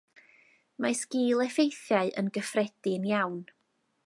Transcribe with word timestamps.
Mae 0.85 0.97
sgil-effeithiau 1.01 2.11
yn 2.23 2.35
gyffredin 2.39 3.09
iawn. 3.15 3.41